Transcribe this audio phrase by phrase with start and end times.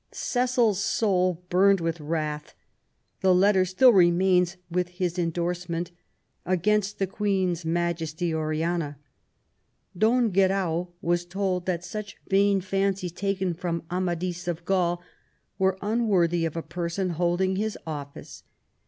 [0.11, 2.55] Cecil's soul burned with wrath.
[3.19, 5.91] The letter still remains with ELIZABETH AND MARY STUART, 113 his endorsement:
[6.57, 8.97] Against the Queen's Majesty Oriana".
[9.95, 15.03] Don Guerau was told that "such vain fancies taken from Amadis of Gaul
[15.59, 18.41] were unworthy of a person holding his office.